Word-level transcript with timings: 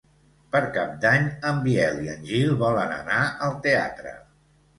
Per 0.53 0.61
Cap 0.77 0.95
d'Any 1.03 1.27
en 1.49 1.59
Biel 1.65 1.99
i 2.07 2.09
en 2.15 2.25
Gil 2.31 2.57
volen 2.65 2.95
anar 2.97 3.19
al 3.51 3.55
teatre. 3.69 4.17